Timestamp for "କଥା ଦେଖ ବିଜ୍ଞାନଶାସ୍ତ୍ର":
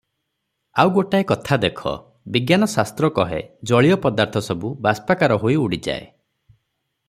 1.31-3.11